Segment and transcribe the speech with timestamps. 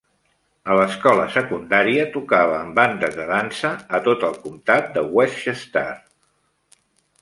[0.69, 5.89] A l'escola secundària, tocava en bandes de dansa a tot el comtat de Westchester.